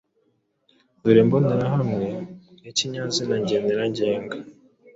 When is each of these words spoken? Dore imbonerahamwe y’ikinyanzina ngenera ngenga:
Dore 1.01 1.19
imbonerahamwe 1.23 2.07
y’ikinyanzina 2.63 3.33
ngenera 3.41 3.83
ngenga: 3.91 4.37